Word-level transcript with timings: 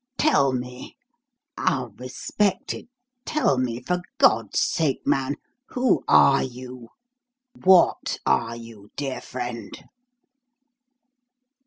Tell 0.17 0.51
me 0.51 0.95
I'll 1.59 1.91
respect 1.91 2.73
it 2.73 2.87
tell 3.23 3.59
me, 3.59 3.83
for 3.83 4.01
God's 4.17 4.59
sake, 4.59 5.05
man, 5.05 5.35
who 5.69 6.03
are 6.07 6.41
you? 6.41 6.89
What 7.63 8.17
are 8.25 8.55
you, 8.55 8.89
dear 8.97 9.21
friend?" 9.21 9.71